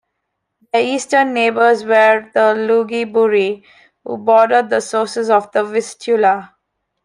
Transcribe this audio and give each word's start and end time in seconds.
Their 0.73 0.81
eastern 0.81 1.31
neighbours 1.35 1.83
were 1.85 2.27
the 2.33 2.55
Lugi 2.55 3.05
Buri, 3.05 3.61
who 4.03 4.17
bordered 4.17 4.71
the 4.71 4.79
sources 4.81 5.29
of 5.29 5.51
the 5.51 5.63
Vistula. 5.63 6.55